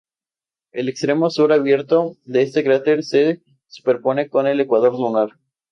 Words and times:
El 0.71 0.89
extremo 0.89 1.29
sur 1.29 1.53
abierto 1.53 2.17
de 2.25 2.41
este 2.41 2.63
cráter 2.63 3.03
se 3.03 3.43
superpone 3.67 4.29
con 4.29 4.47
el 4.47 4.59
ecuador 4.59 4.93
lunar. 4.93 5.37